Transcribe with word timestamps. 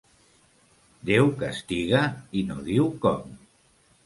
Déu 1.09 1.29
castiga 1.43 2.01
i 2.41 2.45
no 2.49 2.59
diu 2.71 2.89
com. 3.05 3.39